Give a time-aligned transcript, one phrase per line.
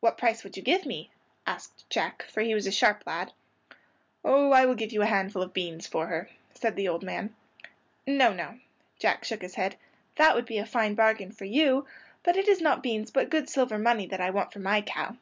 [0.00, 1.12] "What price would you give me?"
[1.46, 3.32] asked Jack, for he was a sharp lad.
[4.24, 7.36] "Oh, I will give you a handful of beans for her," said the old man.
[8.04, 8.58] "No, no,"
[8.98, 9.76] Jack shook his head.
[10.16, 11.86] "That would be a fine bargain for you;
[12.24, 15.18] but it is not beans but good silver money that I want for my cow."